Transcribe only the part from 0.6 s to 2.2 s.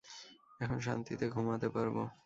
এখন শান্তিতে ঘুমাতে পারবো।